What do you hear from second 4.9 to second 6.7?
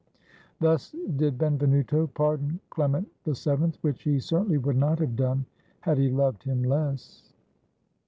have done had he loved him